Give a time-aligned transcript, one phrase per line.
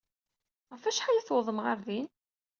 [0.71, 2.07] Ɣef wacḥal ay tewwḍem ɣer din?